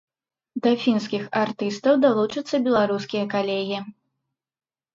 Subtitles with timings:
[0.67, 3.79] Да фінскіх артыстаў далучацца беларускія калегі.